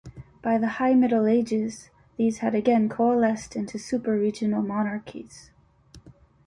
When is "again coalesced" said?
2.55-3.55